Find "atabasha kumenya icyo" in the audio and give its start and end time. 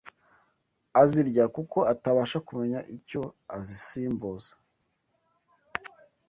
1.93-3.21